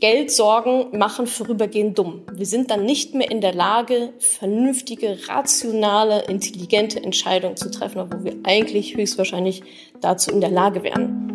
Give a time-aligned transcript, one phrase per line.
[0.00, 2.22] Geldsorgen machen vorübergehend dumm.
[2.32, 8.24] Wir sind dann nicht mehr in der Lage, vernünftige, rationale, intelligente Entscheidungen zu treffen, obwohl
[8.24, 9.62] wir eigentlich höchstwahrscheinlich
[10.00, 11.30] dazu in der Lage wären.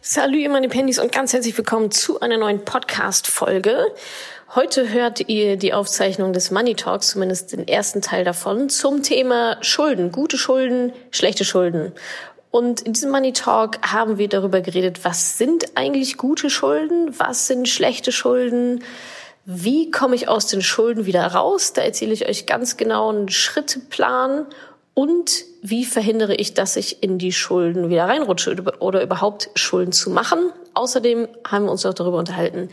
[0.00, 3.86] Salut, ihr meine Pendys und ganz herzlich willkommen zu einer neuen Podcast-Folge.
[4.54, 9.56] Heute hört ihr die Aufzeichnung des Money Talks, zumindest den ersten Teil davon, zum Thema
[9.62, 10.12] Schulden.
[10.12, 11.90] Gute Schulden, schlechte Schulden.
[12.52, 17.48] Und in diesem Money Talk haben wir darüber geredet, was sind eigentlich gute Schulden, was
[17.48, 18.84] sind schlechte Schulden,
[19.44, 21.72] wie komme ich aus den Schulden wieder raus.
[21.72, 24.46] Da erzähle ich euch ganz genau einen Schritteplan
[24.94, 30.10] und wie verhindere ich, dass ich in die Schulden wieder reinrutsche oder überhaupt Schulden zu
[30.10, 30.52] machen.
[30.74, 32.68] Außerdem haben wir uns noch darüber unterhalten,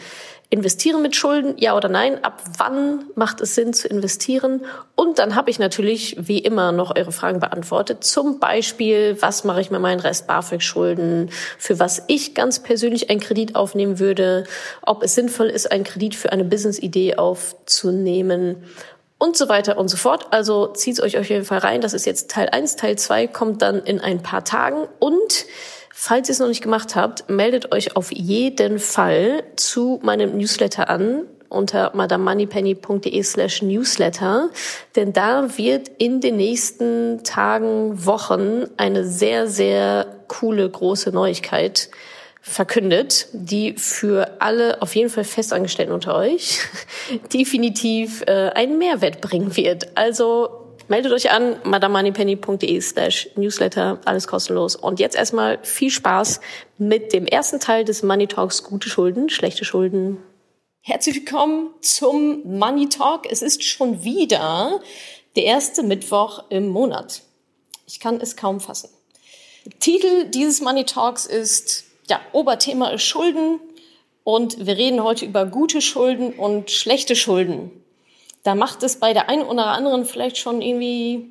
[0.52, 4.66] investieren mit Schulden, ja oder nein, ab wann macht es Sinn zu investieren?
[4.96, 8.04] Und dann habe ich natürlich wie immer noch eure Fragen beantwortet.
[8.04, 13.22] Zum Beispiel, was mache ich mit meinen Rest BAföG-Schulden, für was ich ganz persönlich einen
[13.22, 14.44] Kredit aufnehmen würde,
[14.82, 18.58] ob es sinnvoll ist, einen Kredit für eine Business-Idee aufzunehmen
[19.18, 20.28] und so weiter und so fort.
[20.32, 21.80] Also zieht euch auf jeden Fall rein.
[21.80, 22.76] Das ist jetzt Teil 1.
[22.76, 24.88] Teil 2 kommt dann in ein paar Tagen.
[25.00, 25.46] Und
[26.02, 30.90] falls ihr es noch nicht gemacht habt, meldet euch auf jeden Fall zu meinem Newsletter
[30.90, 34.50] an unter madamoneypenny.de slash newsletter,
[34.96, 41.92] denn da wird in den nächsten Tagen, Wochen eine sehr, sehr coole große Neuigkeit
[42.42, 46.62] verkündet, die für alle auf jeden Fall Festangestellten unter euch
[47.34, 49.96] definitiv äh, einen Mehrwert bringen wird.
[49.96, 54.76] Also meldet euch an, madamoneypenny.de slash newsletter, alles kostenlos.
[54.76, 56.42] Und jetzt erstmal viel Spaß
[56.78, 60.18] mit dem ersten Teil des Money Talks Gute Schulden, schlechte Schulden.
[60.82, 63.32] Herzlich willkommen zum Money Talk.
[63.32, 64.80] Es ist schon wieder
[65.36, 67.22] der erste Mittwoch im Monat.
[67.86, 68.90] Ich kann es kaum fassen.
[69.80, 73.60] Titel dieses Money Talks ist ja, Oberthema ist Schulden
[74.24, 77.72] und wir reden heute über gute Schulden und schlechte Schulden.
[78.44, 81.28] Da macht es bei der einen oder anderen vielleicht schon irgendwie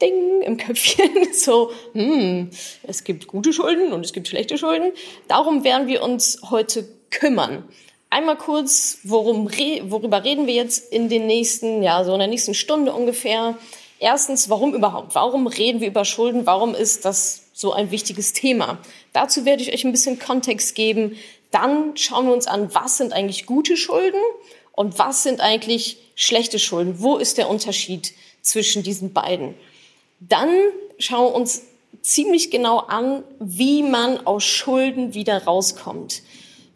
[0.00, 2.50] Ding im Köpfchen, so, hm,
[2.82, 4.92] es gibt gute Schulden und es gibt schlechte Schulden.
[5.28, 7.64] Darum werden wir uns heute kümmern.
[8.10, 12.54] Einmal kurz, worum, worüber reden wir jetzt in den nächsten, ja, so in der nächsten
[12.54, 13.56] Stunde ungefähr.
[13.98, 15.14] Erstens, warum überhaupt?
[15.14, 16.46] Warum reden wir über Schulden?
[16.46, 18.78] Warum ist das so ein wichtiges Thema.
[19.12, 21.16] Dazu werde ich euch ein bisschen Kontext geben.
[21.52, 24.20] Dann schauen wir uns an, was sind eigentlich gute Schulden
[24.72, 27.00] und was sind eigentlich schlechte Schulden.
[27.00, 29.54] Wo ist der Unterschied zwischen diesen beiden?
[30.20, 30.50] Dann
[30.98, 31.62] schauen wir uns
[32.02, 36.22] ziemlich genau an, wie man aus Schulden wieder rauskommt.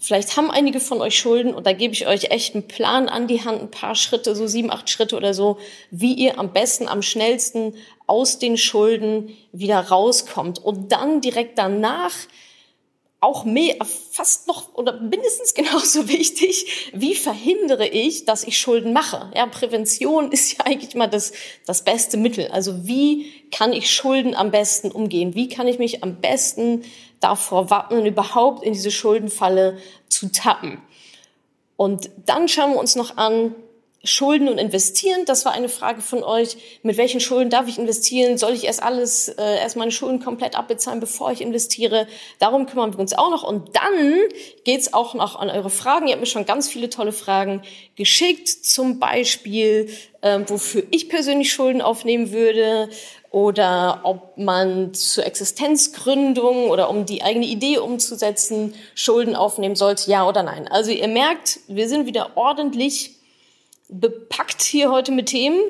[0.01, 3.27] Vielleicht haben einige von euch Schulden und da gebe ich euch echt einen Plan an
[3.27, 5.59] die Hand, ein paar Schritte, so sieben, acht Schritte oder so,
[5.91, 7.75] wie ihr am besten, am schnellsten
[8.07, 12.13] aus den Schulden wieder rauskommt und dann direkt danach
[13.21, 19.31] auch mehr, fast noch oder mindestens genauso wichtig, wie verhindere ich, dass ich Schulden mache?
[19.35, 21.33] Ja, Prävention ist ja eigentlich mal das,
[21.67, 22.49] das beste Mittel.
[22.49, 25.35] Also wie kann ich Schulden am besten umgehen?
[25.35, 26.85] Wie kann ich mich am besten
[27.21, 30.81] davor wappnen, überhaupt in diese Schuldenfalle zu tappen?
[31.77, 33.55] Und dann schauen wir uns noch an,
[34.05, 36.57] Schulden und investieren, das war eine Frage von euch.
[36.85, 38.39] Mit welchen Schulden darf ich investieren?
[38.39, 42.07] Soll ich erst alles, äh, erst meine Schulden komplett abbezahlen, bevor ich investiere?
[42.39, 43.43] Darum kümmern wir uns auch noch.
[43.43, 44.15] Und dann
[44.65, 46.07] geht's auch noch an eure Fragen.
[46.07, 47.63] Ihr habt mir schon ganz viele tolle Fragen
[47.97, 48.49] geschickt.
[48.49, 52.89] Zum Beispiel, äh, wofür ich persönlich Schulden aufnehmen würde
[53.31, 60.27] oder ob man zur Existenzgründung oder um die eigene Idee umzusetzen Schulden aufnehmen sollte, ja
[60.27, 60.69] oder nein.
[60.69, 63.18] Also ihr merkt, wir sind wieder ordentlich
[63.89, 65.61] bepackt hier heute mit Themen.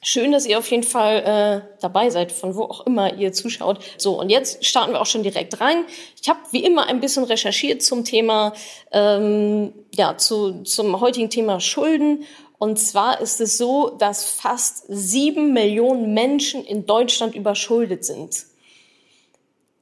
[0.00, 3.80] Schön, dass ihr auf jeden Fall äh, dabei seid, von wo auch immer ihr zuschaut.
[3.96, 5.84] So, und jetzt starten wir auch schon direkt rein.
[6.22, 8.52] Ich habe wie immer ein bisschen recherchiert zum Thema,
[8.92, 12.24] ähm, ja, zu, zum heutigen Thema Schulden.
[12.58, 18.46] Und zwar ist es so, dass fast sieben Millionen Menschen in Deutschland überschuldet sind.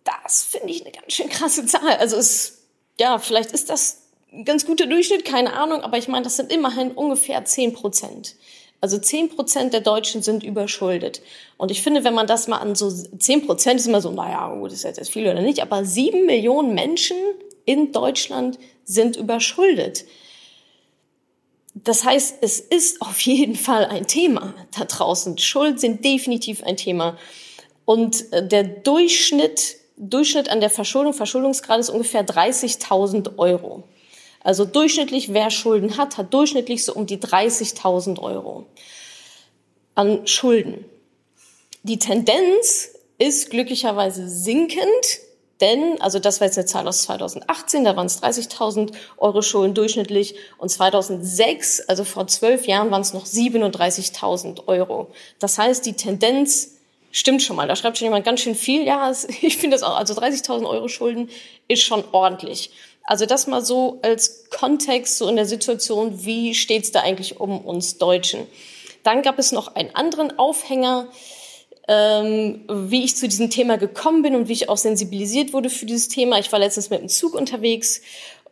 [0.05, 1.97] Das finde ich eine ganz schön krasse Zahl.
[1.99, 2.63] Also es,
[2.99, 4.06] ja, vielleicht ist das
[4.45, 8.37] ganz guter Durchschnitt, keine Ahnung, aber ich meine, das sind immerhin ungefähr 10 Prozent.
[8.81, 11.23] Also 10 Prozent der Deutschen sind überschuldet.
[11.57, 14.55] Und ich finde, wenn man das mal an so 10 Prozent ist immer so, naja,
[14.55, 17.17] gut, ist jetzt viel oder nicht, aber sieben Millionen Menschen
[17.65, 20.05] in Deutschland sind überschuldet.
[21.75, 25.37] Das heißt, es ist auf jeden Fall ein Thema da draußen.
[25.39, 27.19] Schuld sind definitiv ein Thema.
[27.85, 33.85] Und äh, der Durchschnitt, Durchschnitt an der Verschuldung, Verschuldungsgrad ist ungefähr 30.000 Euro.
[34.47, 38.67] Also durchschnittlich, wer Schulden hat, hat durchschnittlich so um die 30.000 Euro
[39.97, 40.85] an Schulden.
[41.83, 44.87] Die Tendenz ist glücklicherweise sinkend,
[45.61, 49.75] denn, also das war jetzt eine Zahl aus 2018, da waren es 30.000 Euro Schulden
[49.75, 55.11] durchschnittlich und 2006, also vor zwölf Jahren, waren es noch 37.000 Euro.
[55.41, 56.77] Das heißt, die Tendenz
[57.11, 57.67] stimmt schon mal.
[57.67, 58.85] Da schreibt schon jemand ganz schön viel.
[58.85, 59.11] Ja,
[59.43, 59.97] ich finde das auch.
[59.97, 61.31] Also 30.000 Euro Schulden
[61.67, 62.71] ist schon ordentlich.
[63.07, 67.61] Also das mal so als Kontext, so in der Situation, wie steht's da eigentlich um
[67.61, 68.47] uns Deutschen?
[69.05, 71.07] Dann gab es noch einen anderen Aufhänger,
[71.87, 75.87] ähm, wie ich zu diesem Thema gekommen bin und wie ich auch sensibilisiert wurde für
[75.87, 76.41] dieses Thema.
[76.41, 78.03] Ich war letztens mit dem Zug unterwegs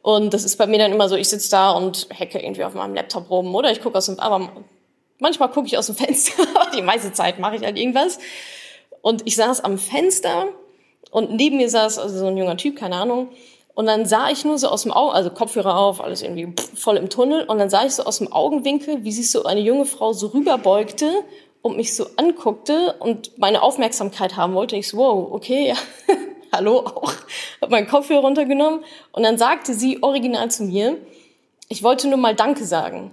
[0.02, 2.74] und das ist bei mir dann immer so, ich sitze da und hacke irgendwie auf
[2.74, 4.52] meinem Laptop rum oder ich gucke aus dem, aber
[5.18, 6.44] manchmal gucke ich aus dem Fenster,
[6.76, 8.20] die meiste Zeit mache ich halt irgendwas.
[9.02, 10.46] Und ich saß am Fenster
[11.10, 13.30] und neben mir saß also so ein junger Typ, keine Ahnung,
[13.74, 16.96] und dann sah ich nur so aus dem Augen, also Kopfhörer auf, alles irgendwie voll
[16.96, 17.44] im Tunnel.
[17.44, 20.28] Und dann sah ich so aus dem Augenwinkel, wie sich so eine junge Frau so
[20.28, 21.24] rüberbeugte
[21.60, 24.76] und mich so anguckte und meine Aufmerksamkeit haben wollte.
[24.76, 25.74] Ich so, wow, okay, ja,
[26.52, 27.12] hallo auch.
[27.60, 28.84] Hab meinen Kopfhörer runtergenommen.
[29.10, 30.96] Und dann sagte sie original zu mir,
[31.68, 33.10] ich wollte nur mal Danke sagen.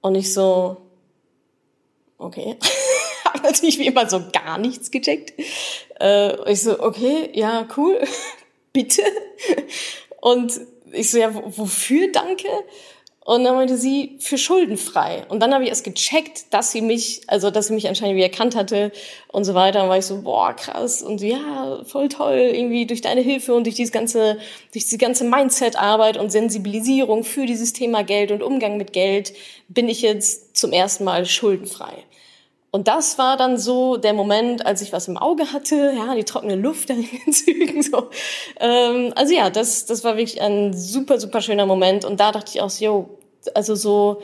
[0.00, 0.76] Und ich so,
[2.18, 2.56] okay.
[3.24, 5.32] Hab natürlich wie immer so gar nichts gecheckt.
[6.00, 7.98] Äh, ich so, okay, ja, cool
[8.72, 9.02] bitte?
[10.20, 10.60] Und
[10.92, 12.48] ich so, ja, wofür danke?
[13.24, 15.24] Und dann meinte sie, für schuldenfrei.
[15.28, 18.22] Und dann habe ich erst gecheckt, dass sie mich, also dass sie mich anscheinend wie
[18.22, 18.90] erkannt hatte
[19.28, 19.84] und so weiter.
[19.84, 21.02] Und war ich so, boah, krass.
[21.02, 24.38] Und ja, voll toll, irgendwie durch deine Hilfe und durch dieses ganze,
[24.72, 29.34] durch diese ganze Mindset-Arbeit und Sensibilisierung für dieses Thema Geld und Umgang mit Geld
[29.68, 32.04] bin ich jetzt zum ersten Mal schuldenfrei.
[32.74, 36.24] Und das war dann so der Moment, als ich was im Auge hatte, ja, die
[36.24, 38.08] trockene Luft an den Zügen, so.
[38.58, 42.06] Ähm, also ja, das, das war wirklich ein super, super schöner Moment.
[42.06, 43.18] Und da dachte ich auch, so, yo,
[43.54, 44.22] also so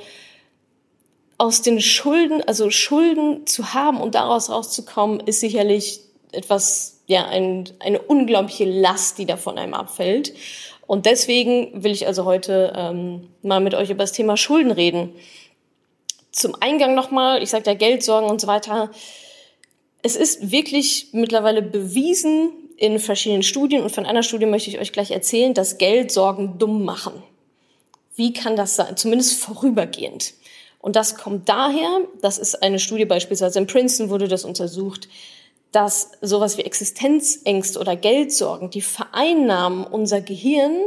[1.37, 6.01] aus den Schulden, also Schulden zu haben und daraus rauszukommen, ist sicherlich
[6.33, 10.33] etwas, ja, ein, eine unglaubliche Last, die da von einem abfällt.
[10.87, 15.13] Und deswegen will ich also heute ähm, mal mit euch über das Thema Schulden reden
[16.39, 18.91] zum Eingang nochmal, ich sage ja Geldsorgen und so weiter.
[20.03, 24.93] Es ist wirklich mittlerweile bewiesen in verschiedenen Studien und von einer Studie möchte ich euch
[24.93, 27.13] gleich erzählen, dass Geldsorgen dumm machen.
[28.15, 28.97] Wie kann das sein?
[28.97, 30.35] Zumindest vorübergehend.
[30.79, 35.09] Und das kommt daher, das ist eine Studie beispielsweise in Princeton wurde das untersucht,
[35.73, 40.87] dass sowas wie Existenzängste oder Geldsorgen, die vereinnahmen unser Gehirn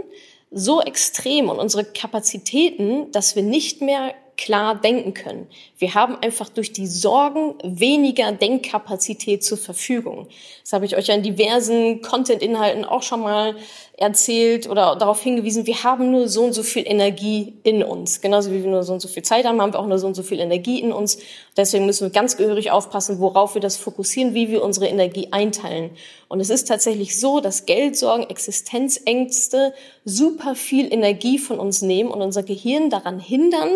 [0.49, 5.47] so extrem und unsere Kapazitäten, dass wir nicht mehr klar denken können.
[5.77, 10.27] Wir haben einfach durch die Sorgen weniger Denkkapazität zur Verfügung.
[10.63, 13.55] Das habe ich euch ja in diversen Content-Inhalten auch schon mal
[14.01, 18.19] erzählt oder darauf hingewiesen, wir haben nur so und so viel Energie in uns.
[18.19, 20.07] Genauso wie wir nur so und so viel Zeit haben, haben wir auch nur so
[20.07, 21.19] und so viel Energie in uns.
[21.55, 25.91] Deswegen müssen wir ganz gehörig aufpassen, worauf wir das fokussieren, wie wir unsere Energie einteilen.
[26.27, 32.23] Und es ist tatsächlich so, dass Geldsorgen, Existenzängste super viel Energie von uns nehmen und
[32.23, 33.69] unser Gehirn daran hindern,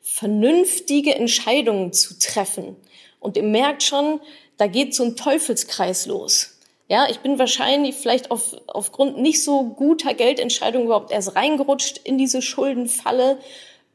[0.00, 2.76] vernünftige Entscheidungen zu treffen.
[3.18, 4.20] Und ihr merkt schon,
[4.56, 6.53] da geht so ein Teufelskreis los.
[6.94, 12.18] Ja, ich bin wahrscheinlich vielleicht auf, aufgrund nicht so guter Geldentscheidungen überhaupt erst reingerutscht in
[12.18, 13.38] diese Schuldenfalle,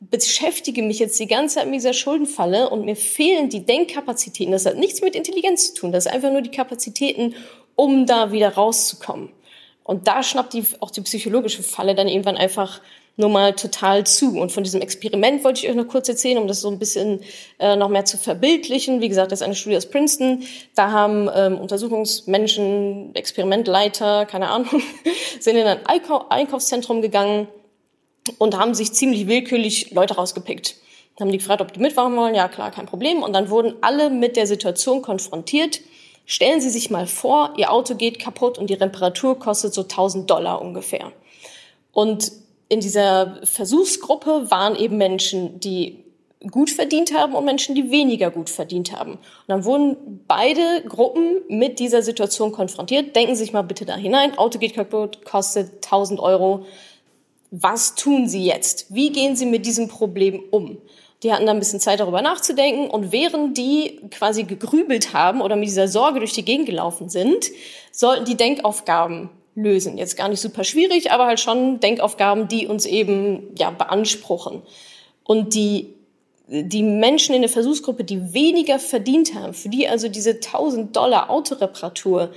[0.02, 4.52] beschäftige mich jetzt die ganze Zeit mit dieser Schuldenfalle und mir fehlen die Denkkapazitäten.
[4.52, 5.92] Das hat nichts mit Intelligenz zu tun.
[5.94, 7.36] Das ist einfach nur die Kapazitäten,
[7.78, 9.30] um da wieder rauszukommen.
[9.86, 12.82] Und da schnappt die, auch die psychologische Falle dann irgendwann einfach
[13.20, 14.40] nur mal total zu.
[14.40, 17.22] Und von diesem Experiment wollte ich euch noch kurz erzählen, um das so ein bisschen
[17.60, 19.02] äh, noch mehr zu verbildlichen.
[19.02, 20.44] Wie gesagt, das ist eine Studie aus Princeton.
[20.74, 24.82] Da haben ähm, Untersuchungsmenschen, Experimentleiter, keine Ahnung,
[25.40, 27.48] sind in ein Einkau Einkaufszentrum gegangen
[28.38, 30.78] und haben sich ziemlich willkürlich Leute rausgepickt.
[31.16, 32.34] Dann haben die gefragt, ob die mitmachen wollen.
[32.34, 33.22] Ja, klar, kein Problem.
[33.22, 35.82] Und dann wurden alle mit der Situation konfrontiert.
[36.26, 40.30] Stellen Sie sich mal vor, Ihr Auto geht kaputt und die Reparatur kostet so 1000
[40.30, 41.12] Dollar ungefähr.
[41.92, 42.32] Und
[42.70, 46.06] in dieser Versuchsgruppe waren eben Menschen, die
[46.52, 49.14] gut verdient haben und Menschen, die weniger gut verdient haben.
[49.14, 53.16] Und dann wurden beide Gruppen mit dieser Situation konfrontiert.
[53.16, 54.38] Denken Sie sich mal bitte da hinein.
[54.38, 56.66] Auto geht kaputt, kostet 1000 Euro.
[57.52, 58.94] Was tun Sie jetzt?
[58.94, 60.78] Wie gehen Sie mit diesem Problem um?
[61.24, 65.58] Die hatten dann ein bisschen Zeit darüber nachzudenken und während die quasi gegrübelt haben oder
[65.58, 67.48] mit dieser Sorge durch die Gegend gelaufen sind,
[67.92, 69.30] sollten die Denkaufgaben
[69.62, 69.98] lösen.
[69.98, 74.62] Jetzt gar nicht super schwierig, aber halt schon Denkaufgaben, die uns eben ja beanspruchen.
[75.24, 75.94] Und die
[76.52, 81.30] die Menschen in der Versuchsgruppe, die weniger verdient haben, für die also diese 1000 Dollar
[81.30, 82.34] Autoreparatur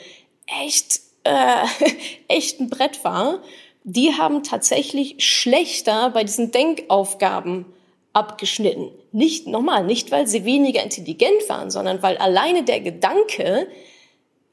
[0.47, 1.65] echt äh,
[2.29, 3.41] echt ein Brett war,
[3.85, 7.67] die haben tatsächlich schlechter bei diesen Denkaufgaben
[8.13, 8.91] abgeschnitten.
[9.13, 13.67] nicht normal, nicht weil sie weniger intelligent waren, sondern weil alleine der Gedanke,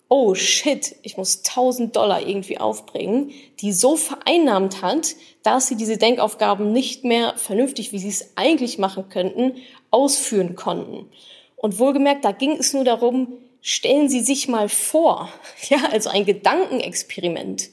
[0.09, 5.97] oh shit, ich muss 1000 Dollar irgendwie aufbringen, die so vereinnahmt hat, dass sie diese
[5.97, 9.57] Denkaufgaben nicht mehr vernünftig, wie sie es eigentlich machen könnten,
[9.91, 11.09] ausführen konnten.
[11.55, 15.29] Und wohlgemerkt, da ging es nur darum, stellen Sie sich mal vor,
[15.69, 17.69] ja, also ein Gedankenexperiment.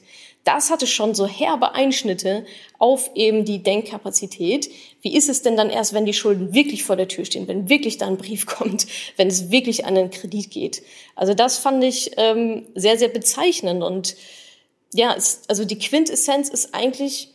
[0.47, 2.45] Das hatte schon so herbe Einschnitte
[2.79, 4.69] auf eben die Denkkapazität.
[5.01, 7.67] Wie ist es denn dann erst, wenn die Schulden wirklich vor der Tür stehen, wenn
[7.67, 8.87] wirklich da ein Brief kommt,
[9.17, 10.83] wenn es wirklich an den Kredit geht?
[11.17, 13.83] Also das fand ich ähm, sehr, sehr bezeichnend.
[13.83, 14.15] Und
[14.93, 17.33] ja, es, also die Quintessenz ist eigentlich,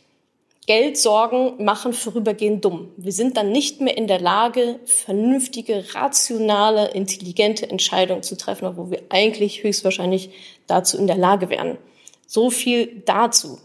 [0.65, 2.93] Geldsorgen machen vorübergehend dumm.
[2.97, 8.89] Wir sind dann nicht mehr in der Lage, vernünftige, rationale, intelligente Entscheidungen zu treffen, obwohl
[8.89, 10.31] wir eigentlich höchstwahrscheinlich
[10.65, 11.77] dazu in der Lage wären.
[12.25, 13.59] So viel dazu.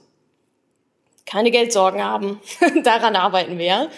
[1.27, 2.41] Keine Geldsorgen haben.
[2.85, 3.91] Daran arbeiten wir.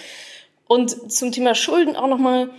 [0.66, 2.50] Und zum Thema Schulden auch nochmal.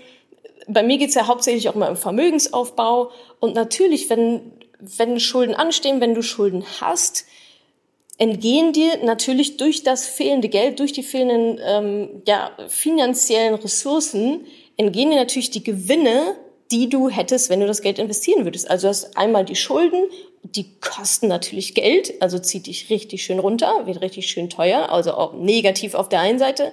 [0.67, 3.11] Bei mir geht's ja hauptsächlich auch mal um Vermögensaufbau.
[3.39, 7.25] Und natürlich, wenn, wenn Schulden anstehen, wenn du Schulden hast,
[8.17, 14.45] entgehen dir natürlich durch das fehlende Geld, durch die fehlenden ähm, ja, finanziellen Ressourcen,
[14.77, 16.35] entgehen dir natürlich die Gewinne,
[16.71, 18.69] die du hättest, wenn du das Geld investieren würdest.
[18.69, 20.03] Also du hast einmal die Schulden,
[20.55, 25.13] die kosten natürlich Geld, also zieht dich richtig schön runter, wird richtig schön teuer, also
[25.13, 26.71] auch negativ auf der einen Seite.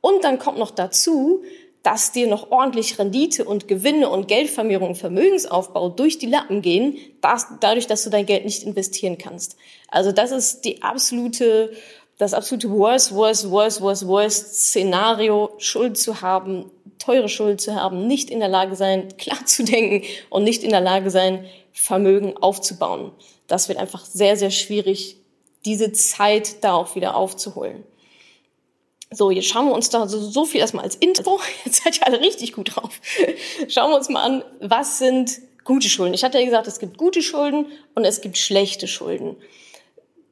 [0.00, 1.42] Und dann kommt noch dazu,
[1.82, 6.98] dass dir noch ordentlich Rendite und Gewinne und Geldvermehrung und Vermögensaufbau durch die Lappen gehen,
[7.20, 9.56] das, dadurch, dass du dein Geld nicht investieren kannst.
[9.88, 11.72] Also das ist die absolute,
[12.18, 18.06] das absolute worst, worst, worst, worst, worst Szenario, Schuld zu haben, teure Schuld zu haben,
[18.06, 22.36] nicht in der Lage sein, klar zu denken und nicht in der Lage sein, Vermögen
[22.36, 23.12] aufzubauen.
[23.46, 25.16] Das wird einfach sehr, sehr schwierig,
[25.64, 27.84] diese Zeit da auch wieder aufzuholen.
[29.12, 31.40] So, jetzt schauen wir uns da so, so viel erstmal als Intro.
[31.64, 33.00] Jetzt seid ihr alle richtig gut drauf.
[33.68, 36.14] Schauen wir uns mal an, was sind gute Schulden?
[36.14, 39.36] Ich hatte ja gesagt, es gibt gute Schulden und es gibt schlechte Schulden.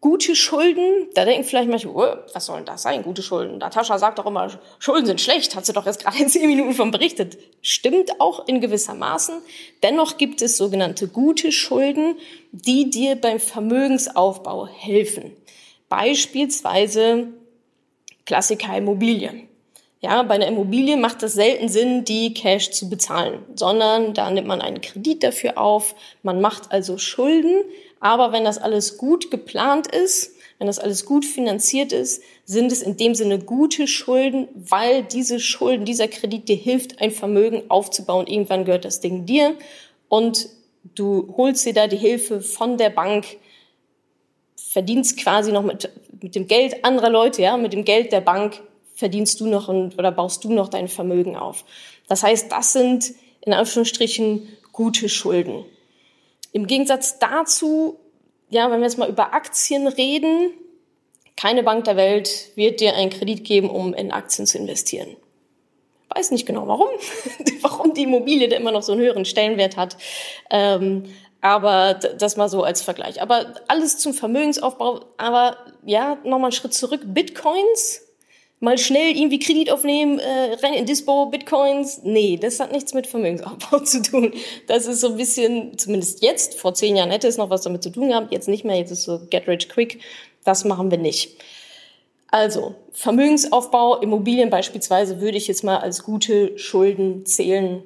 [0.01, 3.59] Gute Schulden, da denken vielleicht manche, oh, was soll denn das sein, gute Schulden?
[3.59, 6.73] Natascha sagt doch immer, Schulden sind schlecht, hat sie doch jetzt gerade in zehn Minuten
[6.73, 7.37] von berichtet.
[7.63, 9.41] Stimmt auch in gewisser Maßen.
[9.83, 12.17] Dennoch gibt es sogenannte gute Schulden,
[12.53, 15.33] die dir beim Vermögensaufbau helfen.
[15.89, 17.29] Beispielsweise
[18.25, 19.48] Klassiker Immobilie.
[20.01, 24.47] Ja, bei einer Immobilie macht es selten Sinn, die Cash zu bezahlen, sondern da nimmt
[24.47, 25.97] man einen Kredit dafür auf.
[26.23, 27.65] Man macht also Schulden.
[28.01, 32.83] Aber wenn das alles gut geplant ist, wenn das alles gut finanziert ist, sind es
[32.83, 38.29] in dem Sinne gute Schulden, weil diese Schulden, dieser Kredit dir hilft, ein Vermögen aufzubauen.
[38.29, 39.57] Irgendwann gehört das Ding dir
[40.09, 40.49] und
[40.95, 43.27] du holst dir da die Hilfe von der Bank,
[44.57, 45.91] verdienst quasi noch mit,
[46.21, 48.61] mit dem Geld anderer Leute, ja, mit dem Geld der Bank
[48.99, 51.65] verdienst du noch und, oder baust du noch dein Vermögen auf.
[52.09, 55.65] Das heißt, das sind in Anführungsstrichen gute Schulden.
[56.51, 58.01] Im Gegensatz dazu,
[58.51, 60.51] ja, wenn wir jetzt mal über Aktien reden,
[61.37, 65.17] keine Bank der Welt wird dir einen Kredit geben, um in Aktien zu investieren.
[66.09, 66.89] Weiß nicht genau warum,
[67.61, 69.97] warum die Immobilie da immer noch so einen höheren Stellenwert hat.
[70.51, 71.05] Ähm,
[71.41, 73.23] aber das mal so als Vergleich.
[73.23, 75.05] Aber alles zum Vermögensaufbau.
[75.19, 77.03] Aber ja, nochmal einen Schritt zurück.
[77.05, 78.08] Bitcoins,
[78.61, 82.01] mal schnell irgendwie Kredit aufnehmen, äh, rein in Dispo, Bitcoins.
[82.03, 84.33] Nee, das hat nichts mit Vermögensaufbau zu tun.
[84.67, 87.83] Das ist so ein bisschen, zumindest jetzt, vor zehn Jahren hätte es noch was damit
[87.83, 90.01] zu tun gehabt, jetzt nicht mehr, jetzt ist so get rich quick.
[90.45, 91.37] Das machen wir nicht.
[92.31, 97.83] Also, Vermögensaufbau, Immobilien beispielsweise würde ich jetzt mal als gute Schulden zählen.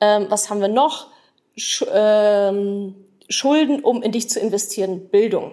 [0.00, 1.08] Ähm, was haben wir noch?
[1.56, 2.94] Sch ähm,
[3.28, 5.52] Schulden, um in dich zu investieren, Bildung.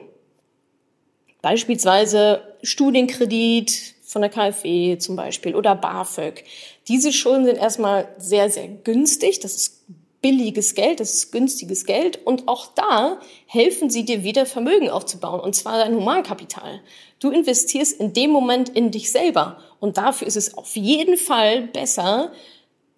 [1.42, 6.44] Beispielsweise Studienkredit von der KfW zum Beispiel oder BAföG.
[6.88, 9.40] Diese Schulden sind erstmal sehr, sehr günstig.
[9.40, 9.84] Das ist
[10.22, 12.26] billiges Geld, das ist günstiges Geld.
[12.26, 16.82] Und auch da helfen sie dir wieder Vermögen aufzubauen, und zwar dein Humankapital.
[17.20, 19.60] Du investierst in dem Moment in dich selber.
[19.80, 22.32] Und dafür ist es auf jeden Fall besser,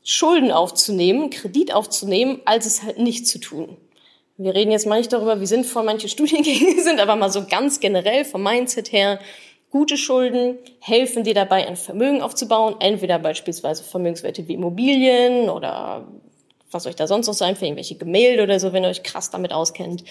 [0.04, 3.76] Schulden aufzunehmen, Kredit aufzunehmen, als es halt nicht zu tun.
[4.38, 7.82] Wir reden jetzt mal nicht darüber, wie sinnvoll manche Studiengänge sind, aber mal so ganz
[7.82, 9.20] generell vom Mindset her.
[9.70, 16.08] Gute Schulden helfen dir dabei, ein Vermögen aufzubauen, entweder beispielsweise Vermögenswerte wie Immobilien oder
[16.72, 19.30] was euch da sonst noch sein, für irgendwelche Gemälde oder so, wenn ihr euch krass
[19.30, 20.04] damit auskennt.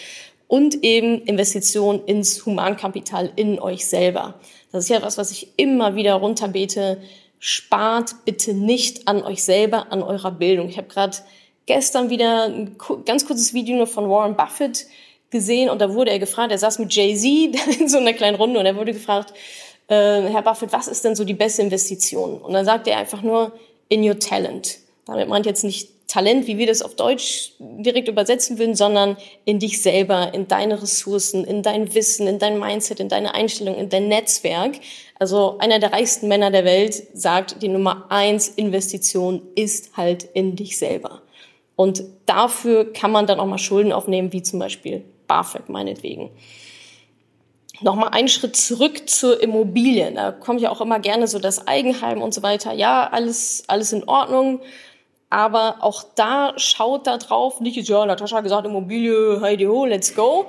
[0.48, 4.34] Und eben Investitionen ins Humankapital in euch selber.
[4.72, 6.98] Das ist ja was, was ich immer wieder runterbete
[7.38, 10.68] spart bitte nicht an euch selber, an eurer Bildung.
[10.68, 11.16] Ich habe gerade
[11.66, 14.86] gestern wieder ein ganz kurzes Video nur von Warren Buffett
[15.36, 18.58] gesehen und da wurde er gefragt, er saß mit Jay-Z in so einer kleinen Runde
[18.58, 19.32] und er wurde gefragt,
[19.88, 22.40] äh, Herr Buffett, was ist denn so die beste Investition?
[22.40, 23.52] Und dann sagte er einfach nur,
[23.88, 24.78] in your talent.
[25.06, 29.58] Damit meint jetzt nicht Talent, wie wir das auf Deutsch direkt übersetzen würden, sondern in
[29.58, 33.88] dich selber, in deine Ressourcen, in dein Wissen, in dein Mindset, in deine Einstellung, in
[33.88, 34.78] dein Netzwerk.
[35.18, 40.54] Also einer der reichsten Männer der Welt sagt, die Nummer eins Investition ist halt in
[40.54, 41.22] dich selber.
[41.74, 46.30] Und dafür kann man dann auch mal Schulden aufnehmen, wie zum Beispiel BAföG meinetwegen.
[47.82, 50.10] Nochmal einen Schritt zurück zur Immobilie.
[50.12, 52.72] Da kommt ja auch immer gerne so das Eigenheim und so weiter.
[52.72, 54.60] Ja, alles, alles in Ordnung.
[55.28, 60.14] Aber auch da schaut da drauf, nicht, ja, Natascha hat gesagt, Immobilie, heidi ho, let's
[60.14, 60.46] go.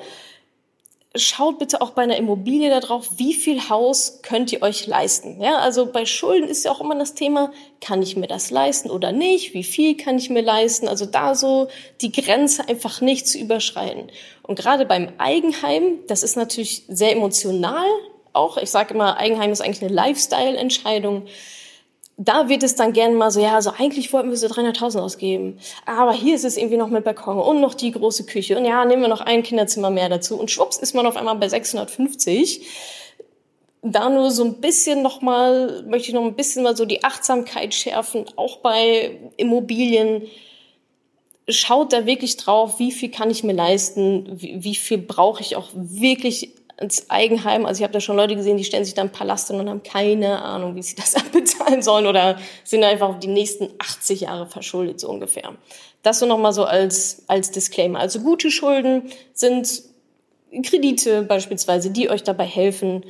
[1.18, 5.42] Schaut bitte auch bei einer Immobilie da drauf, wie viel Haus könnt ihr euch leisten?
[5.42, 8.90] Ja, also bei Schulden ist ja auch immer das Thema, kann ich mir das leisten
[8.90, 9.54] oder nicht?
[9.54, 10.88] Wie viel kann ich mir leisten?
[10.88, 11.68] Also da so
[12.02, 14.12] die Grenze einfach nicht zu überschreiten.
[14.44, 17.88] Und gerade beim Eigenheim, das ist natürlich sehr emotional
[18.34, 18.58] auch.
[18.58, 21.26] Ich sage immer, Eigenheim ist eigentlich eine Lifestyle-Entscheidung
[22.18, 25.60] da wird es dann gerne mal so, ja, also eigentlich wollten wir so 300.000 ausgeben,
[25.86, 28.84] aber hier ist es irgendwie noch mit Balkon und noch die große Küche und ja,
[28.86, 32.66] nehmen wir noch ein Kinderzimmer mehr dazu und schwupps ist man auf einmal bei 650.
[33.84, 37.04] Da nur so ein bisschen noch mal, möchte ich noch ein bisschen mal so die
[37.04, 40.24] Achtsamkeit schärfen, auch bei Immobilien.
[41.48, 45.56] Schaut da wirklich drauf, wie viel kann ich mir leisten, wie, wie viel brauche ich
[45.56, 47.66] auch wirklich ins Eigenheim.
[47.66, 49.70] Also ich habe da schon Leute gesehen, die stellen sich da einen Palast hin und
[49.70, 54.22] haben keine Ahnung, wie sie das abbezahlen sollen oder sind einfach auf die nächsten 80
[54.22, 55.56] Jahre verschuldet, so ungefähr.
[56.04, 58.00] Das so nochmal so als, als Disclaimer.
[58.00, 59.84] Also gute Schulden sind
[60.64, 63.04] Kredite beispielsweise, die euch dabei helfen,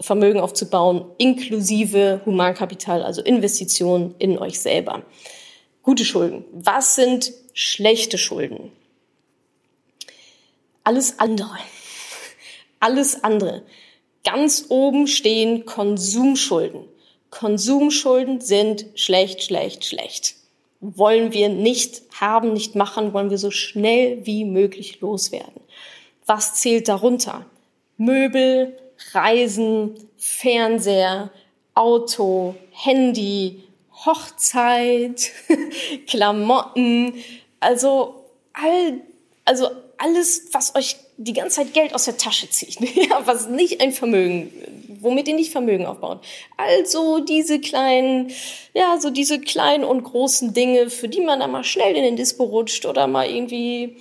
[0.00, 5.02] Vermögen aufzubauen, inklusive Humankapital, also Investitionen in euch selber.
[5.82, 6.44] Gute Schulden.
[6.52, 8.72] Was sind schlechte Schulden?
[10.82, 11.56] Alles andere
[12.84, 13.62] alles andere.
[14.24, 16.84] Ganz oben stehen Konsumschulden.
[17.30, 20.34] Konsumschulden sind schlecht, schlecht, schlecht.
[20.80, 25.62] Wollen wir nicht haben, nicht machen, wollen wir so schnell wie möglich loswerden.
[26.26, 27.46] Was zählt darunter?
[27.96, 28.76] Möbel,
[29.12, 31.30] Reisen, Fernseher,
[31.74, 33.62] Auto, Handy,
[34.04, 35.30] Hochzeit,
[36.06, 37.14] Klamotten,
[37.60, 39.00] also all,
[39.46, 43.80] also alles, was euch die ganze Zeit Geld aus der Tasche zieht, ja, was nicht
[43.80, 44.52] ein Vermögen,
[45.00, 46.24] womit ihr nicht Vermögen aufbaut.
[46.56, 48.30] Also diese kleinen,
[48.74, 52.16] ja, so diese kleinen und großen Dinge, für die man dann mal schnell in den
[52.16, 53.96] Dispo rutscht oder mal irgendwie,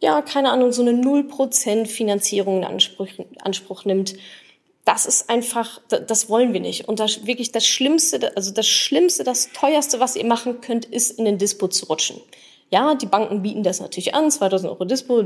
[0.00, 3.08] ja, keine Ahnung, so eine 0% Finanzierung in Anspruch,
[3.40, 4.14] Anspruch nimmt.
[4.84, 6.88] Das ist einfach, das wollen wir nicht.
[6.88, 11.18] Und das wirklich das Schlimmste, also das Schlimmste, das teuerste, was ihr machen könnt, ist
[11.18, 12.20] in den Dispo zu rutschen.
[12.70, 15.22] Ja, die Banken bieten das natürlich an, 2000 Euro Dispo,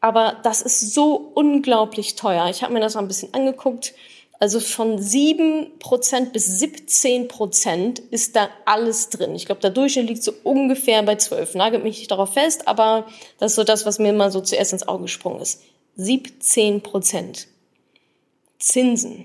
[0.00, 2.48] aber das ist so unglaublich teuer.
[2.48, 3.94] Ich habe mir das mal ein bisschen angeguckt.
[4.40, 9.34] Also von 7% bis 17% ist da alles drin.
[9.34, 11.56] Ich glaube, der Durchschnitt liegt so ungefähr bei 12.
[11.56, 13.08] Nagelt mich nicht darauf fest, aber
[13.38, 15.62] das ist so das, was mir mal so zuerst ins Auge gesprungen ist.
[15.98, 17.46] 17%
[18.60, 19.24] Zinsen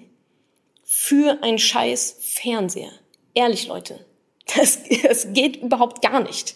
[0.84, 2.92] für ein scheiß Fernseher.
[3.36, 4.04] Ehrlich, Leute,
[4.56, 6.56] das, das geht überhaupt gar nicht.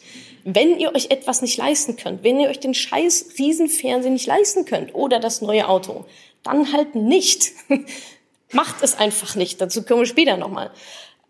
[0.50, 4.64] Wenn ihr euch etwas nicht leisten könnt, wenn ihr euch den scheiß Riesenfernsehen nicht leisten
[4.64, 6.06] könnt oder das neue Auto,
[6.42, 7.52] dann halt nicht.
[8.54, 9.60] Macht es einfach nicht.
[9.60, 10.72] Dazu kommen wir später nochmal.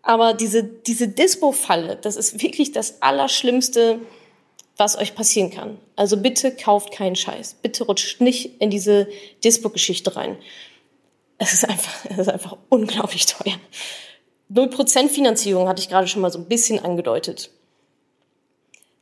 [0.02, 3.98] Aber diese, diese Dispo-Falle, das ist wirklich das Allerschlimmste,
[4.76, 5.78] was euch passieren kann.
[5.96, 7.56] Also bitte kauft keinen Scheiß.
[7.60, 9.08] Bitte rutscht nicht in diese
[9.42, 10.38] Dispo-Geschichte rein.
[11.38, 13.56] Es ist einfach, es ist einfach unglaublich teuer.
[14.54, 17.50] 0% Finanzierung hatte ich gerade schon mal so ein bisschen angedeutet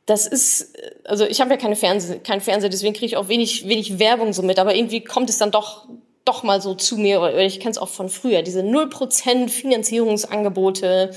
[0.07, 3.67] das ist, also ich habe ja keine Fernseh, kein Fernseher, deswegen kriege ich auch wenig,
[3.67, 5.85] wenig Werbung so mit, aber irgendwie kommt es dann doch,
[6.23, 11.11] doch mal so zu mir, oder ich kenne es auch von früher, diese 0% Finanzierungsangebote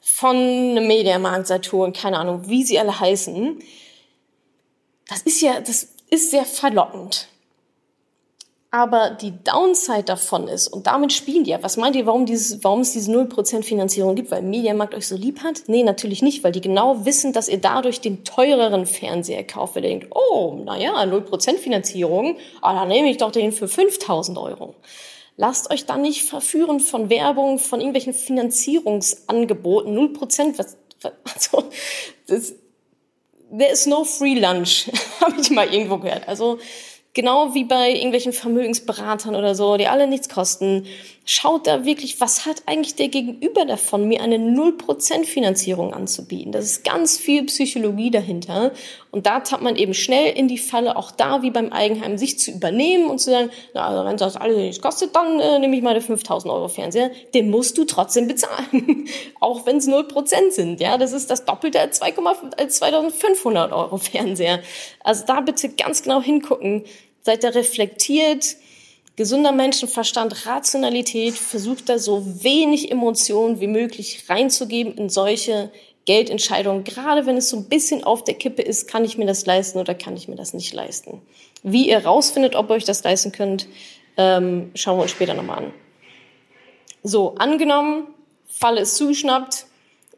[0.00, 3.58] von einem Mediamarkt, Saturn, keine Ahnung, wie sie alle heißen.
[5.08, 7.28] Das ist ja, das ist sehr verlockend.
[8.76, 12.62] Aber die Downside davon ist, und damit spielen die ja, was meint ihr, warum, dieses,
[12.62, 14.30] warum es diese 0% Finanzierung gibt?
[14.30, 15.62] Weil Mediamarkt euch so lieb hat?
[15.66, 19.84] Nee, natürlich nicht, weil die genau wissen, dass ihr dadurch den teureren Fernseher kauft, weil
[19.84, 24.74] ihr denkt, oh, naja, 0% Finanzierung, ah, dann nehme ich doch den für 5000 Euro.
[25.38, 29.96] Lasst euch dann nicht verführen von Werbung, von irgendwelchen Finanzierungsangeboten.
[29.96, 31.64] 0%, was, was also,
[32.26, 32.54] das,
[33.50, 34.90] there is no free lunch,
[35.22, 36.28] habe ich mal irgendwo gehört.
[36.28, 36.58] Also,
[37.16, 40.86] genau wie bei irgendwelchen Vermögensberatern oder so, die alle nichts kosten.
[41.24, 46.52] Schaut da wirklich, was hat eigentlich der Gegenüber davon, mir eine 0% Finanzierung anzubieten?
[46.52, 48.70] Das ist ganz viel Psychologie dahinter.
[49.10, 52.38] Und da tappt man eben schnell in die Falle, auch da wie beim Eigenheim, sich
[52.38, 55.74] zu übernehmen und zu sagen, na, also wenn das alles nichts kostet, dann äh, nehme
[55.74, 57.10] ich mal den 5000 Euro Fernseher.
[57.34, 59.08] Den musst du trotzdem bezahlen.
[59.40, 60.80] auch wenn es 0% sind.
[60.80, 64.60] Ja, das ist das Doppelte als 2500 Euro Fernseher.
[65.02, 66.84] Also da bitte ganz genau hingucken.
[67.26, 68.54] Seid da reflektiert,
[69.16, 75.72] gesunder Menschenverstand, Rationalität, versucht da so wenig Emotionen wie möglich reinzugeben in solche
[76.04, 76.84] Geldentscheidungen.
[76.84, 79.80] Gerade wenn es so ein bisschen auf der Kippe ist, kann ich mir das leisten
[79.80, 81.20] oder kann ich mir das nicht leisten.
[81.64, 83.66] Wie ihr rausfindet, ob ihr euch das leisten könnt,
[84.16, 85.72] ähm, schauen wir uns später nochmal an.
[87.02, 88.06] So, angenommen,
[88.46, 89.66] Falle ist zugeschnappt.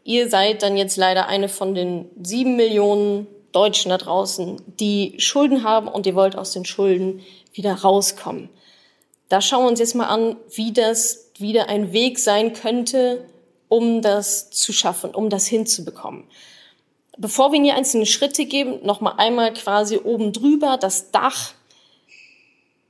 [0.04, 5.64] Ihr seid dann jetzt leider eine von den sieben Millionen Deutschen da draußen, die Schulden
[5.64, 8.50] haben und ihr wollt aus den Schulden wieder rauskommen.
[9.28, 13.24] Da schauen wir uns jetzt mal an, wie das wieder ein Weg sein könnte,
[13.66, 16.22] um das zu schaffen, um das hinzubekommen.
[17.16, 21.50] Bevor wir in die einzelnen Schritte geben, noch mal einmal quasi oben drüber das Dach.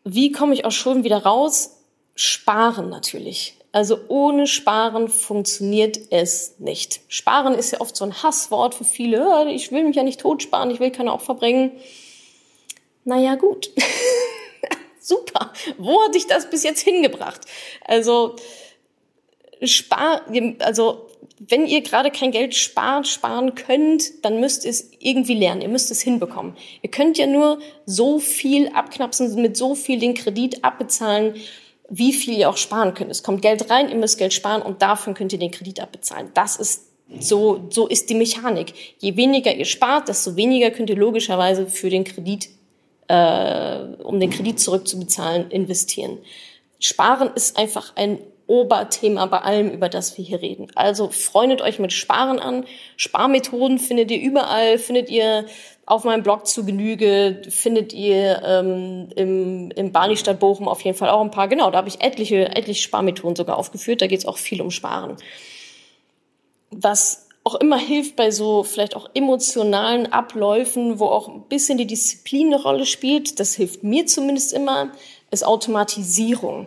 [0.04, 1.78] Wie komme ich aus Schulden wieder raus?
[2.14, 3.54] Sparen natürlich.
[3.70, 7.00] Also ohne Sparen funktioniert es nicht.
[7.08, 9.50] Sparen ist ja oft so ein Hasswort für viele.
[9.50, 11.72] Ich will mich ja nicht totsparen, ich will keine Opfer bringen.
[13.04, 13.70] Naja, gut.
[15.00, 15.52] Super.
[15.76, 17.42] Wo hat dich das bis jetzt hingebracht?
[17.84, 18.36] Also,
[19.62, 20.22] spar,
[20.60, 21.06] also,
[21.38, 25.60] wenn ihr gerade kein Geld spart, sparen könnt, dann müsst ihr es irgendwie lernen.
[25.60, 26.56] Ihr müsst es hinbekommen.
[26.82, 31.34] Ihr könnt ja nur so viel abknapsen, mit so viel den Kredit abbezahlen,
[31.88, 33.10] wie viel ihr auch sparen könnt.
[33.10, 36.30] Es kommt Geld rein, ihr müsst Geld sparen und davon könnt ihr den Kredit abbezahlen.
[36.34, 36.84] Das ist
[37.18, 38.74] so, so ist die Mechanik.
[38.98, 42.50] Je weniger ihr spart, desto weniger könnt ihr logischerweise für den Kredit
[43.08, 46.18] äh, um den Kredit zurückzubezahlen, investieren.
[46.78, 50.68] Sparen ist einfach ein Oberthema bei allem, über das wir hier reden.
[50.74, 52.64] Also freundet euch mit Sparen an.
[52.96, 55.46] Sparmethoden findet ihr überall, findet ihr
[55.88, 60.96] auf meinem Blog zu Genüge, findet ihr ähm, im, im Barney Stadt Bochum auf jeden
[60.96, 61.48] Fall auch ein paar.
[61.48, 64.02] Genau, da habe ich etliche, etliche Sparmethoden sogar aufgeführt.
[64.02, 65.16] Da geht es auch viel um Sparen.
[66.70, 71.86] Was auch immer hilft bei so vielleicht auch emotionalen Abläufen, wo auch ein bisschen die
[71.86, 74.92] Disziplin eine Rolle spielt, das hilft mir zumindest immer,
[75.30, 76.66] ist Automatisierung.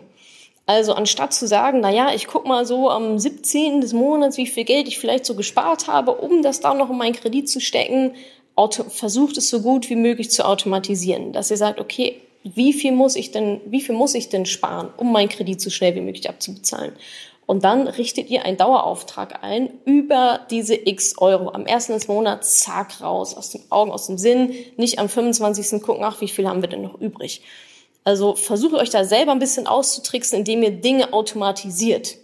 [0.66, 3.80] Also anstatt zu sagen, na ja, ich guck mal so am 17.
[3.80, 6.96] des Monats, wie viel Geld ich vielleicht so gespart habe, um das dann noch in
[6.96, 8.14] meinen Kredit zu stecken,
[8.54, 12.92] auto, versucht es so gut wie möglich zu automatisieren, dass ihr sagt, okay, wie viel
[12.92, 16.00] muss ich denn, wie viel muss ich denn sparen, um meinen Kredit so schnell wie
[16.00, 16.92] möglich abzubezahlen?
[17.46, 21.50] Und dann richtet ihr einen Dauerauftrag ein über diese x Euro.
[21.52, 24.54] Am ersten des Monats, zack, raus, aus den Augen, aus dem Sinn.
[24.76, 25.82] Nicht am 25.
[25.82, 27.42] gucken, ach, wie viel haben wir denn noch übrig?
[28.04, 32.16] Also versuche euch da selber ein bisschen auszutricksen, indem ihr Dinge automatisiert.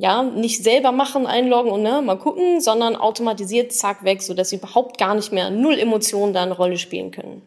[0.00, 4.60] Ja, nicht selber machen, einloggen und ne, mal gucken, sondern automatisiert, zack, weg, sodass ihr
[4.60, 7.42] überhaupt gar nicht mehr null Emotionen da eine Rolle spielen können.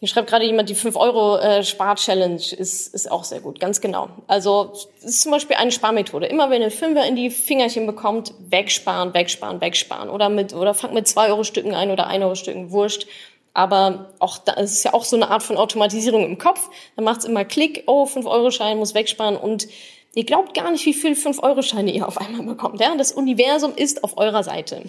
[0.00, 3.80] Hier schreibt gerade jemand, die 5 Euro äh, Spar-Challenge ist, ist auch sehr gut, ganz
[3.80, 4.08] genau.
[4.26, 6.26] Also das ist zum Beispiel eine Sparmethode.
[6.26, 10.10] Immer wenn ihr Fünfer in die Fingerchen bekommt, wegsparen, wegsparen, wegsparen.
[10.10, 13.06] Oder mit oder fangt mit 2 Euro Stücken ein oder 1 Euro Stücken, wurscht.
[13.54, 16.68] Aber auch da ist ja auch so eine Art von Automatisierung im Kopf.
[16.96, 19.68] Dann macht's immer Klick, oh, 5 Euro Schein muss wegsparen und
[20.14, 22.80] ihr glaubt gar nicht, wie viel 5 Euro Scheine ihr auf einmal bekommt.
[22.80, 24.82] Ja, das Universum ist auf eurer Seite.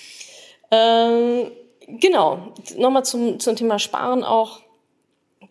[0.70, 1.50] ähm,
[1.86, 4.60] genau, nochmal zum, zum Thema Sparen auch.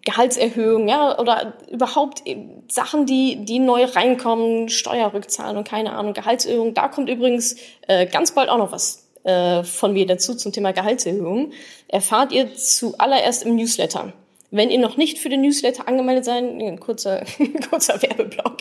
[0.05, 2.23] Gehaltserhöhung, ja, oder überhaupt
[2.69, 6.73] Sachen, die, die neu reinkommen, Steuerrückzahlen und keine Ahnung, Gehaltserhöhung.
[6.73, 10.71] Da kommt übrigens äh, ganz bald auch noch was äh, von mir dazu zum Thema
[10.71, 11.51] Gehaltserhöhung.
[11.89, 14.13] Erfahrt ihr zuallererst im Newsletter.
[14.51, 17.23] Wenn ihr noch nicht für den Newsletter angemeldet seid, ein kurzer,
[17.69, 18.57] kurzer Werbeblock,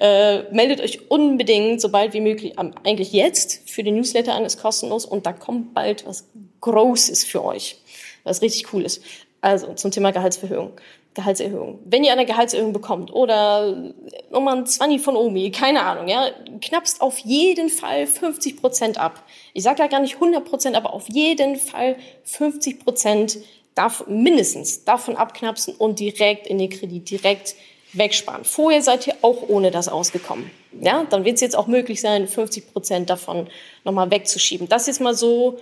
[0.00, 5.04] äh, meldet euch unbedingt, sobald wie möglich, eigentlich jetzt für den Newsletter an, ist kostenlos
[5.04, 6.28] und da kommt bald was
[6.62, 7.76] Großes für euch,
[8.24, 9.02] was richtig cool ist.
[9.42, 10.72] Also zum Thema Gehaltserhöhung.
[11.16, 11.78] Gehaltserhöhung.
[11.84, 13.92] Wenn ihr eine Gehaltserhöhung bekommt oder
[14.30, 16.28] nochmal ein 20 von Omi, keine Ahnung, ja,
[16.60, 19.24] knappst auf jeden Fall 50 Prozent ab.
[19.54, 23.38] Ich sage ja gar nicht 100 Prozent, aber auf jeden Fall 50 Prozent
[23.76, 27.54] darf mindestens davon abknapsen und direkt in den Kredit, direkt
[27.92, 28.44] wegsparen.
[28.44, 30.50] Vorher seid ihr auch ohne das ausgekommen.
[30.80, 33.48] Ja, dann wird es jetzt auch möglich sein, 50 Prozent davon
[33.84, 34.68] nochmal wegzuschieben.
[34.68, 35.58] Das ist mal so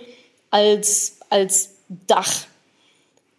[0.49, 1.75] als, als
[2.07, 2.47] Dach.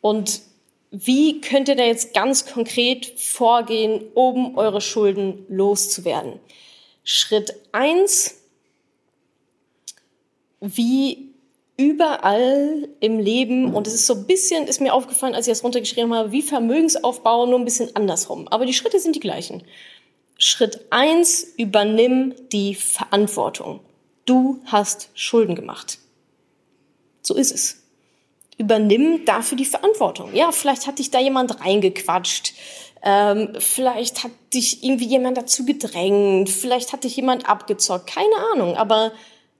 [0.00, 0.42] Und
[0.90, 6.38] wie könnt ihr da jetzt ganz konkret vorgehen, um eure Schulden loszuwerden?
[7.02, 8.36] Schritt eins:
[10.60, 11.25] Wie
[11.76, 15.64] überall im Leben und es ist so ein bisschen, ist mir aufgefallen, als ich das
[15.64, 18.48] runtergeschrieben habe, wie Vermögensaufbau, nur ein bisschen andersrum.
[18.48, 19.62] Aber die Schritte sind die gleichen.
[20.38, 23.80] Schritt eins: übernimm die Verantwortung.
[24.24, 25.98] Du hast Schulden gemacht.
[27.22, 27.82] So ist es.
[28.58, 30.34] Übernimm dafür die Verantwortung.
[30.34, 32.54] Ja, vielleicht hat dich da jemand reingequatscht.
[33.02, 36.48] Ähm, vielleicht hat dich irgendwie jemand dazu gedrängt.
[36.48, 38.06] Vielleicht hat dich jemand abgezockt.
[38.06, 38.76] Keine Ahnung.
[38.76, 39.12] Aber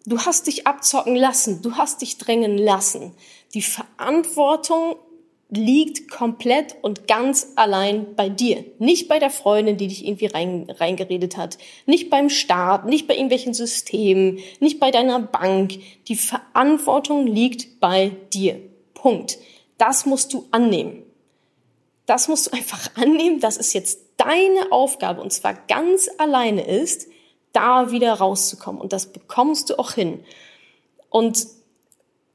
[0.07, 1.61] du hast dich abzocken lassen.
[1.63, 3.13] Du hast dich drängen lassen.
[3.55, 4.97] Die Verantwortung
[5.49, 8.65] liegt komplett und ganz allein bei dir.
[8.79, 11.59] Nicht bei der Freundin, die dich irgendwie rein, reingeredet hat.
[11.87, 15.75] Nicht beim Staat, nicht bei irgendwelchen Systemen, nicht bei deiner Bank.
[16.09, 18.61] Die Verantwortung liegt bei dir.
[18.95, 19.39] Punkt.
[19.79, 21.03] Das musst du annehmen.
[22.07, 27.09] Das musst du einfach annehmen, dass es jetzt deine Aufgabe und zwar ganz alleine ist,
[27.57, 28.81] da wieder rauszukommen.
[28.81, 30.23] Und das bekommst du auch hin.
[31.09, 31.47] Und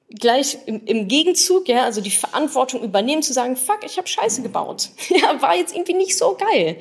[0.09, 4.41] gleich im, im Gegenzug, ja, also die Verantwortung übernehmen, zu sagen, fuck, ich habe Scheiße
[4.41, 4.89] gebaut.
[5.09, 6.77] Ja, war jetzt irgendwie nicht so geil.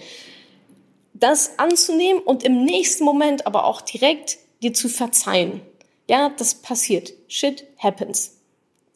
[1.12, 5.60] Das anzunehmen und im nächsten Moment aber auch direkt dir zu verzeihen.
[6.08, 7.12] Ja, das passiert.
[7.28, 8.38] Shit happens.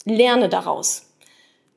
[0.05, 1.03] Lerne daraus.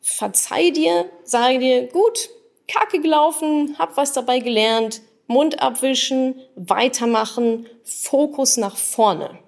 [0.01, 2.29] Verzeih dir, sage dir, gut,
[2.67, 9.39] kacke gelaufen, hab was dabei gelernt, Mund abwischen, weitermachen, Fokus nach vorne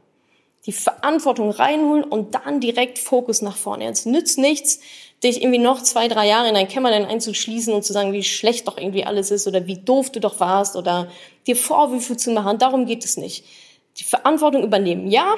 [0.66, 3.90] die Verantwortung reinholen und dann direkt Fokus nach vorne.
[3.90, 4.80] Es nützt nichts,
[5.24, 8.68] dich irgendwie noch zwei, drei Jahre in dein Kämmerlein einzuschließen und zu sagen, wie schlecht
[8.68, 11.10] doch irgendwie alles ist oder wie doof du doch warst oder
[11.48, 12.60] dir Vorwürfe zu machen.
[12.60, 13.46] Darum geht es nicht.
[13.98, 15.08] Die Verantwortung übernehmen.
[15.08, 15.36] Ja,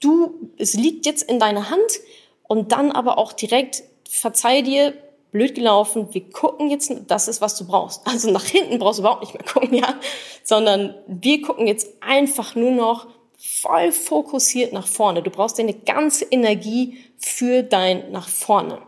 [0.00, 1.98] du, es liegt jetzt in deiner Hand
[2.46, 4.94] und dann aber auch direkt verzeih dir,
[5.30, 8.06] blöd gelaufen, wir gucken jetzt, das ist, was du brauchst.
[8.06, 9.94] Also nach hinten brauchst du überhaupt nicht mehr gucken, ja,
[10.42, 13.06] sondern wir gucken jetzt einfach nur noch,
[13.38, 15.22] voll fokussiert nach vorne.
[15.22, 18.82] Du brauchst deine ganze Energie für dein nach vorne.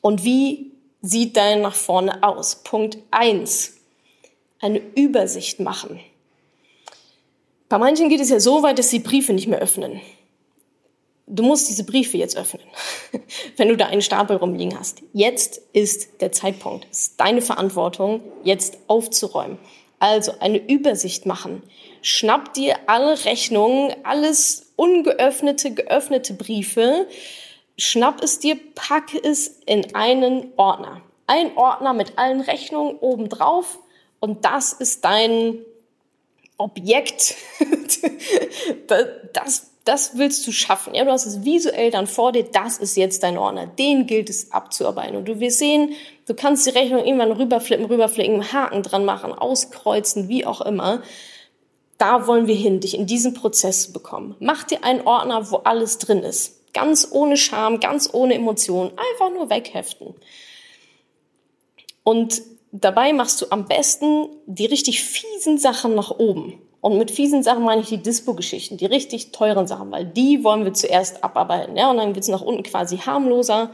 [0.00, 2.62] Und wie sieht dein nach vorne aus?
[2.62, 3.78] Punkt eins:
[4.60, 6.00] Eine Übersicht machen.
[7.68, 10.02] Bei manchen geht es ja so weit, dass sie Briefe nicht mehr öffnen.
[11.26, 12.62] Du musst diese Briefe jetzt öffnen,
[13.56, 15.02] wenn du da einen Stapel rumliegen hast.
[15.12, 16.86] Jetzt ist der Zeitpunkt.
[16.90, 19.58] Es ist deine Verantwortung, jetzt aufzuräumen.
[19.98, 21.62] Also eine Übersicht machen.
[22.02, 27.06] Schnapp dir alle Rechnungen, alles ungeöffnete, geöffnete Briefe.
[27.78, 31.02] Schnapp es dir, packe es in einen Ordner.
[31.28, 33.78] Ein Ordner mit allen Rechnungen obendrauf
[34.18, 35.58] und das ist dein
[36.58, 37.36] Objekt.
[39.32, 40.94] das, das willst du schaffen.
[40.94, 42.44] Ja, du hast es visuell dann vor dir.
[42.44, 43.66] Das ist jetzt dein Ordner.
[43.66, 45.16] Den gilt es abzuarbeiten.
[45.16, 45.94] Und du wirst sehen,
[46.26, 51.02] Du kannst die Rechnung irgendwann rüberflippen, rüberflicken, Haken dran machen, auskreuzen, wie auch immer.
[51.98, 54.36] Da wollen wir hin, dich in diesen Prozess bekommen.
[54.38, 56.72] Mach dir einen Ordner, wo alles drin ist.
[56.72, 58.92] Ganz ohne Scham, ganz ohne Emotionen.
[59.12, 60.14] Einfach nur wegheften.
[62.04, 66.60] Und dabei machst du am besten die richtig fiesen Sachen nach oben.
[66.82, 70.64] Und mit fiesen Sachen meine ich die Dispo-Geschichten, die richtig teuren Sachen, weil die wollen
[70.64, 71.76] wir zuerst abarbeiten.
[71.76, 71.88] Ja?
[71.88, 73.70] Und dann wird es nach unten quasi harmloser.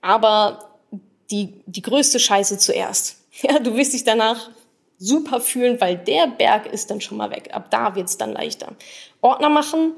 [0.00, 0.70] Aber
[1.30, 3.22] die, die größte Scheiße zuerst.
[3.42, 4.48] Ja, du wirst dich danach
[4.96, 7.50] super fühlen, weil der Berg ist dann schon mal weg.
[7.52, 8.74] Ab da wird's dann leichter.
[9.20, 9.92] Ordner machen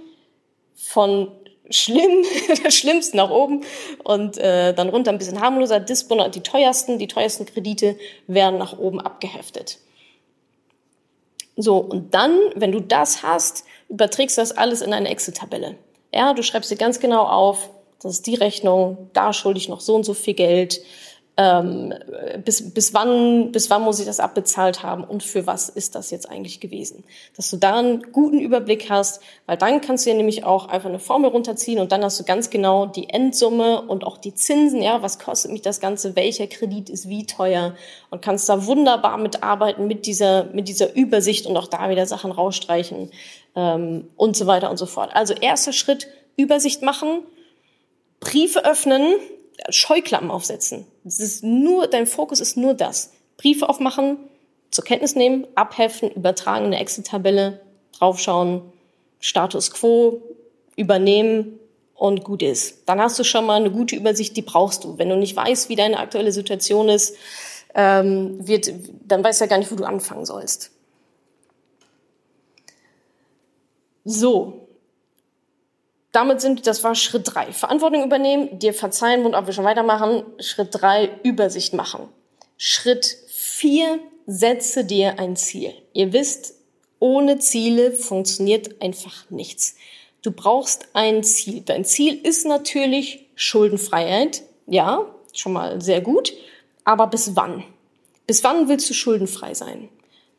[0.74, 1.30] von
[1.70, 2.24] schlimm,
[2.64, 3.64] das Schlimmste nach oben
[4.02, 5.78] und äh, dann runter ein bisschen harmloser.
[5.78, 9.78] Dispo, die teuersten, die teuersten Kredite werden nach oben abgeheftet.
[11.60, 15.74] So, und dann, wenn du das hast, überträgst du das alles in eine Excel-Tabelle.
[16.14, 19.80] Ja, du schreibst dir ganz genau auf, das ist die Rechnung, da schulde ich noch
[19.80, 20.80] so und so viel Geld,
[21.38, 21.94] ähm,
[22.44, 26.10] bis, bis, wann, bis wann muss ich das abbezahlt haben und für was ist das
[26.10, 27.04] jetzt eigentlich gewesen.
[27.36, 30.88] Dass du da einen guten Überblick hast, weil dann kannst du ja nämlich auch einfach
[30.88, 34.82] eine Formel runterziehen und dann hast du ganz genau die Endsumme und auch die Zinsen,
[34.82, 37.76] ja, was kostet mich das Ganze, welcher Kredit ist wie teuer
[38.10, 42.32] und kannst da wunderbar mitarbeiten mit dieser, mit dieser Übersicht und auch da wieder Sachen
[42.32, 43.12] rausstreichen
[43.54, 45.10] ähm, und so weiter und so fort.
[45.14, 47.20] Also erster Schritt, Übersicht machen,
[48.18, 49.14] Briefe öffnen,
[49.70, 50.86] Scheuklappen aufsetzen.
[51.04, 53.12] Das ist nur, dein Fokus ist nur das.
[53.36, 54.18] Briefe aufmachen,
[54.70, 57.60] zur Kenntnis nehmen, abheften, übertragen in eine Excel-Tabelle,
[57.92, 58.62] draufschauen,
[59.20, 60.22] Status quo,
[60.76, 61.58] übernehmen
[61.94, 62.82] und gut ist.
[62.86, 64.98] Dann hast du schon mal eine gute Übersicht, die brauchst du.
[64.98, 67.16] Wenn du nicht weißt, wie deine aktuelle Situation ist,
[67.74, 68.72] ähm, wird,
[69.06, 70.70] dann weißt du ja gar nicht, wo du anfangen sollst.
[74.04, 74.67] So,
[76.12, 77.52] damit sind, das war Schritt drei.
[77.52, 80.24] Verantwortung übernehmen, dir verzeihen, Mund abwischen, weitermachen.
[80.40, 82.08] Schritt drei, Übersicht machen.
[82.56, 85.74] Schritt vier, setze dir ein Ziel.
[85.92, 86.54] Ihr wisst,
[86.98, 89.76] ohne Ziele funktioniert einfach nichts.
[90.22, 91.62] Du brauchst ein Ziel.
[91.62, 94.42] Dein Ziel ist natürlich Schuldenfreiheit.
[94.66, 96.32] Ja, schon mal sehr gut.
[96.84, 97.62] Aber bis wann?
[98.26, 99.88] Bis wann willst du schuldenfrei sein?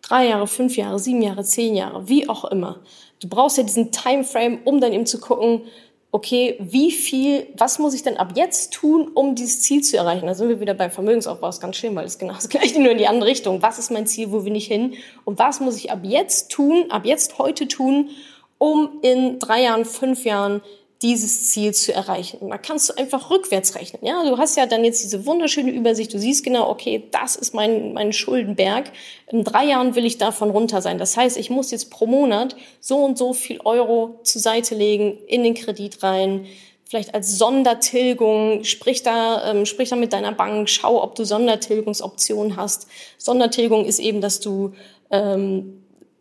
[0.01, 2.79] Drei Jahre, fünf Jahre, sieben Jahre, zehn Jahre, wie auch immer.
[3.19, 5.63] Du brauchst ja diesen Timeframe, um dann eben zu gucken,
[6.11, 10.25] okay, wie viel, was muss ich denn ab jetzt tun, um dieses Ziel zu erreichen?
[10.25, 12.91] Da sind wir wieder beim Vermögensaufbau, ist ganz schön, weil es genau das gleiche, nur
[12.91, 13.61] in die andere Richtung.
[13.61, 14.95] Was ist mein Ziel, wo will ich hin?
[15.25, 18.09] Und was muss ich ab jetzt tun, ab jetzt heute tun,
[18.57, 20.61] um in drei Jahren, fünf Jahren
[21.01, 22.37] dieses Ziel zu erreichen.
[22.39, 24.05] Und da kannst du einfach rückwärts rechnen.
[24.05, 26.13] Ja, du hast ja dann jetzt diese wunderschöne Übersicht.
[26.13, 28.91] Du siehst genau, okay, das ist mein, mein Schuldenberg.
[29.31, 30.97] In drei Jahren will ich davon runter sein.
[30.97, 35.17] Das heißt, ich muss jetzt pro Monat so und so viel Euro zur Seite legen,
[35.27, 36.45] in den Kredit rein.
[36.83, 42.57] Vielleicht als Sondertilgung, sprich da, ähm, sprich da mit deiner Bank, schau, ob du Sondertilgungsoptionen
[42.57, 42.87] hast.
[43.17, 44.73] Sondertilgung ist eben, dass du
[45.11, 45.78] ähm,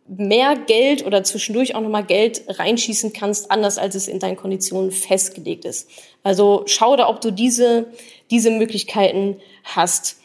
[0.09, 4.91] mehr Geld oder zwischendurch auch nochmal Geld reinschießen kannst, anders als es in deinen Konditionen
[4.91, 5.87] festgelegt ist.
[6.23, 7.87] Also schau da, ob du diese,
[8.31, 10.17] diese Möglichkeiten hast.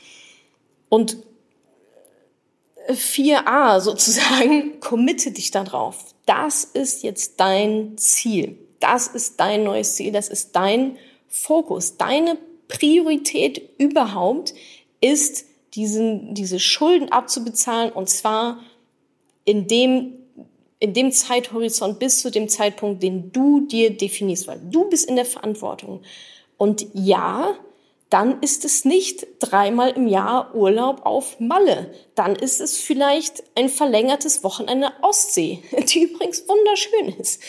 [0.89, 1.19] Und
[2.89, 6.15] 4a sozusagen, committe dich da drauf.
[6.25, 8.59] Das ist jetzt dein Ziel.
[8.81, 10.13] Das ist dein neues Ziel.
[10.13, 10.97] Das ist dein
[11.29, 11.99] Fokus.
[11.99, 14.55] Deine Priorität überhaupt
[15.01, 15.45] ist,
[15.75, 18.61] diesen, diese Schulden abzubezahlen und zwar
[19.45, 20.15] in dem,
[20.79, 25.17] in dem Zeithorizont bis zu dem Zeitpunkt, den du dir definierst, weil du bist in
[25.17, 26.03] der Verantwortung.
[26.57, 27.57] Und ja,
[28.11, 31.93] dann ist es nicht dreimal im Jahr Urlaub auf Malle.
[32.15, 37.43] Dann ist es vielleicht ein verlängertes Wochenende Ostsee, die übrigens wunderschön ist.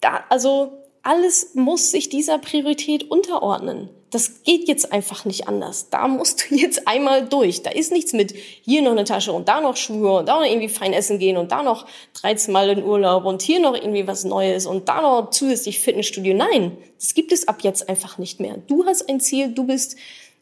[0.00, 5.90] Da, also alles muss sich dieser Priorität unterordnen das geht jetzt einfach nicht anders.
[5.90, 7.62] Da musst du jetzt einmal durch.
[7.62, 10.46] Da ist nichts mit hier noch eine Tasche und da noch Schuhe und da noch
[10.46, 14.06] irgendwie fein essen gehen und da noch 13 Mal in Urlaub und hier noch irgendwie
[14.06, 16.34] was Neues und da noch zusätzlich Fitnessstudio.
[16.34, 18.56] Nein, das gibt es ab jetzt einfach nicht mehr.
[18.66, 19.96] Du hast ein Ziel, du bist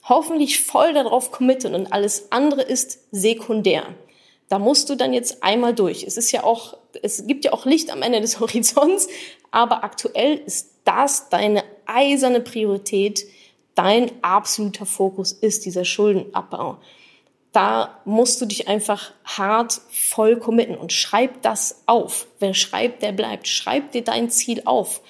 [0.04, 3.84] hoffentlich voll darauf committed und alles andere ist sekundär.
[4.48, 6.04] Da musst du dann jetzt einmal durch.
[6.04, 9.08] Es ist ja auch, es gibt ja auch Licht am Ende des Horizonts,
[9.50, 13.24] aber aktuell ist das deine eiserne Priorität,
[13.74, 16.78] dein absoluter Fokus ist dieser Schuldenabbau.
[17.52, 22.26] Da musst du dich einfach hart voll committen und schreib das auf.
[22.38, 23.48] Wer schreibt, der bleibt.
[23.48, 25.00] Schreib dir dein Ziel auf.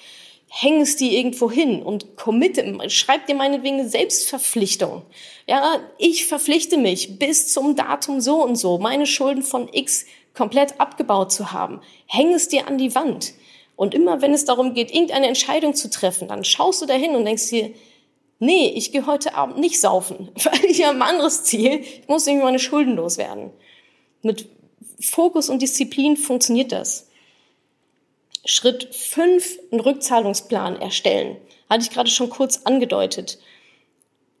[0.49, 5.03] Häng es dir irgendwo hin und committe, schreib dir meinetwegen eine Selbstverpflichtung.
[5.45, 10.05] Ja, ich verpflichte mich bis zum Datum so und so, meine Schulden von X
[10.37, 11.81] komplett abgebaut zu haben.
[12.05, 13.33] Häng es dir an die Wand.
[13.75, 17.25] Und immer wenn es darum geht, irgendeine Entscheidung zu treffen, dann schaust du dahin und
[17.25, 17.73] denkst dir,
[18.39, 21.81] nee, ich gehe heute Abend nicht saufen, weil ich habe ein anderes Ziel.
[21.81, 23.51] Ich muss irgendwie meine Schulden loswerden.
[24.21, 24.47] Mit
[24.99, 27.09] Fokus und Disziplin funktioniert das.
[28.45, 31.37] Schritt fünf: einen Rückzahlungsplan erstellen.
[31.69, 33.39] Hatte ich gerade schon kurz angedeutet.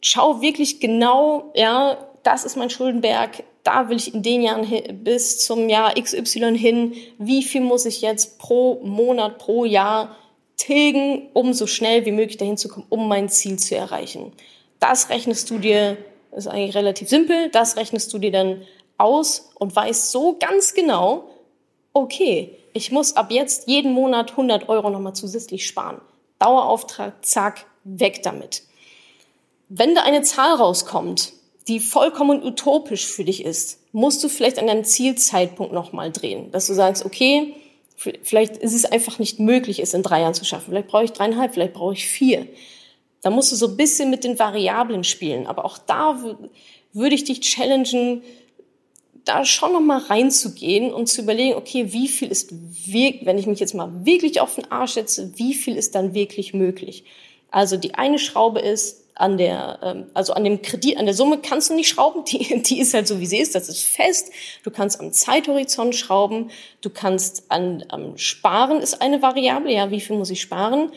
[0.01, 4.65] Schau wirklich genau, ja, das ist mein Schuldenberg, da will ich in den Jahren
[5.03, 10.15] bis zum Jahr XY hin, wie viel muss ich jetzt pro Monat, pro Jahr
[10.55, 14.31] tilgen, um so schnell wie möglich dahin zu kommen, um mein Ziel zu erreichen.
[14.79, 15.97] Das rechnest du dir,
[16.31, 18.61] ist eigentlich relativ simpel, das rechnest du dir dann
[18.97, 21.29] aus und weißt so ganz genau,
[21.91, 25.99] okay, ich muss ab jetzt jeden Monat 100 Euro nochmal zusätzlich sparen.
[26.39, 28.63] Dauerauftrag, zack, weg damit.
[29.67, 31.33] Wenn da eine Zahl rauskommt,
[31.67, 36.67] die vollkommen utopisch für dich ist, musst du vielleicht an deinem Zielzeitpunkt nochmal drehen, dass
[36.67, 37.53] du sagst, okay,
[37.97, 40.69] Vielleicht ist es einfach nicht möglich, es in drei Jahren zu schaffen.
[40.69, 42.47] Vielleicht brauche ich dreieinhalb, vielleicht brauche ich vier.
[43.23, 45.47] Da musst du so ein bisschen mit den Variablen spielen.
[45.47, 46.23] Aber auch da
[46.93, 48.21] würde ich dich challengen,
[49.25, 53.47] da schon noch mal reinzugehen und zu überlegen, okay, wie viel ist wirklich, wenn ich
[53.47, 57.03] mich jetzt mal wirklich auf den Arsch setze, wie viel ist dann wirklich möglich?
[57.49, 61.39] Also die eine Schraube ist, an der, ähm, also an dem Kredit, an der Summe
[61.39, 64.31] kannst du nicht schrauben, die, die ist halt so, wie sie ist, das ist fest.
[64.63, 66.51] Du kannst am Zeithorizont schrauben,
[66.81, 70.91] du kannst an, am Sparen ist eine Variable, ja, wie viel muss ich sparen?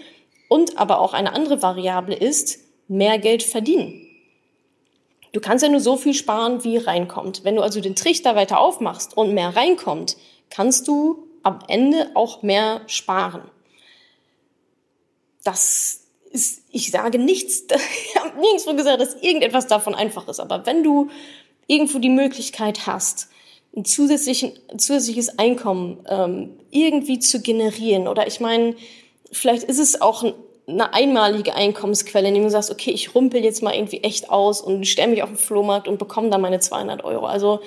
[0.48, 4.06] Und aber auch eine andere Variable ist, mehr Geld verdienen.
[5.32, 7.44] Du kannst ja nur so viel sparen, wie reinkommt.
[7.44, 10.16] Wenn du also den Trichter weiter aufmachst und mehr reinkommt,
[10.50, 13.42] kannst du am Ende auch mehr sparen.
[15.44, 20.40] Das ist, ich sage nichts, ich habe nirgendwo gesagt, dass irgendetwas davon einfach ist.
[20.40, 21.10] Aber wenn du
[21.66, 23.28] irgendwo die Möglichkeit hast,
[23.76, 28.74] ein, zusätzliches Einkommen ähm, irgendwie zu generieren, oder ich meine,
[29.30, 30.34] vielleicht ist es auch ein,
[30.66, 34.86] eine einmalige Einkommensquelle, indem du sagst, okay, ich rumpel jetzt mal irgendwie echt aus und
[34.86, 37.26] stelle mich auf den Flohmarkt und bekomme da meine 200 Euro.
[37.26, 37.60] Also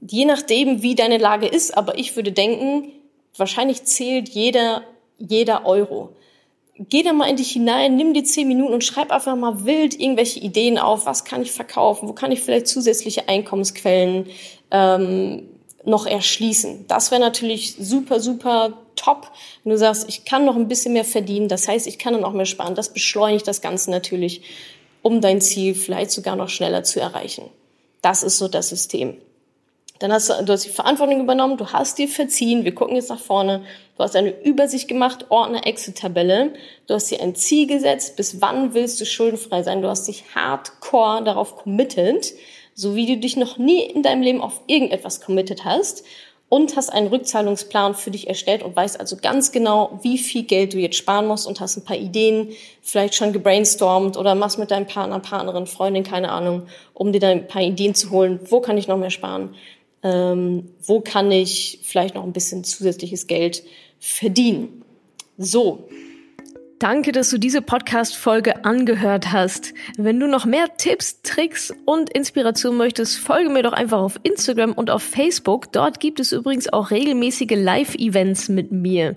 [0.00, 2.92] je nachdem, wie deine Lage ist, aber ich würde denken,
[3.36, 4.82] wahrscheinlich zählt jeder
[5.18, 6.16] jeder Euro.
[6.76, 9.98] Geh da mal in dich hinein, nimm dir zehn Minuten und schreib einfach mal wild
[9.98, 11.06] irgendwelche Ideen auf.
[11.06, 12.08] Was kann ich verkaufen?
[12.08, 14.26] Wo kann ich vielleicht zusätzliche Einkommensquellen
[14.72, 15.48] ähm,
[15.84, 16.86] noch erschließen?
[16.88, 19.30] Das wäre natürlich super, super top,
[19.62, 21.48] wenn du sagst, ich kann noch ein bisschen mehr verdienen.
[21.48, 22.74] Das heißt, ich kann dann auch mehr sparen.
[22.74, 24.42] Das beschleunigt das Ganze natürlich,
[25.02, 27.50] um dein Ziel vielleicht sogar noch schneller zu erreichen.
[28.02, 29.16] Das ist so das System.
[30.00, 33.10] Dann hast du, du hast die Verantwortung übernommen, du hast dir verziehen, wir gucken jetzt
[33.10, 33.64] nach vorne,
[33.96, 36.52] du hast eine Übersicht gemacht, Ordner, Excel-Tabelle,
[36.88, 40.24] du hast dir ein Ziel gesetzt, bis wann willst du schuldenfrei sein, du hast dich
[40.34, 42.34] hardcore darauf committed,
[42.74, 46.04] so wie du dich noch nie in deinem Leben auf irgendetwas committed hast
[46.48, 50.74] und hast einen Rückzahlungsplan für dich erstellt und weißt also ganz genau, wie viel Geld
[50.74, 52.48] du jetzt sparen musst und hast ein paar Ideen
[52.82, 56.64] vielleicht schon gebrainstormt oder machst mit deinem Partner, Partnerin, Freundin, keine Ahnung,
[56.94, 59.54] um dir dann ein paar Ideen zu holen, wo kann ich noch mehr sparen
[60.04, 63.64] ähm, wo kann ich vielleicht noch ein bisschen zusätzliches Geld
[63.98, 64.84] verdienen.
[65.38, 65.88] So.
[66.78, 69.72] Danke, dass du diese Podcast-Folge angehört hast.
[69.96, 74.72] Wenn du noch mehr Tipps, Tricks und Inspiration möchtest, folge mir doch einfach auf Instagram
[74.72, 75.72] und auf Facebook.
[75.72, 79.16] Dort gibt es übrigens auch regelmäßige Live-Events mit mir.